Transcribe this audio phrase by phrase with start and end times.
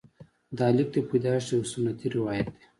[0.57, 2.61] د لیک د پیدایښت یو سنتي روایت دی.